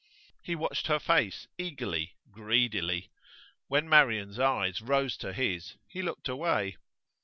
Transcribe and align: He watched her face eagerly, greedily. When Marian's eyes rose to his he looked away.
He 0.41 0.55
watched 0.55 0.87
her 0.87 0.97
face 0.97 1.47
eagerly, 1.59 2.15
greedily. 2.31 3.11
When 3.67 3.87
Marian's 3.87 4.39
eyes 4.39 4.81
rose 4.81 5.15
to 5.17 5.31
his 5.31 5.75
he 5.87 6.01
looked 6.01 6.27
away. 6.27 6.77